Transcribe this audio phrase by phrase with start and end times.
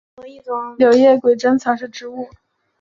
[0.79, 2.35] 柳叶鬼针草是菊科鬼针草属的植物。